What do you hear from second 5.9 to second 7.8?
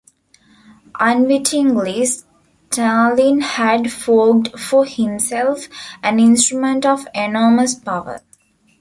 an instrument of enormous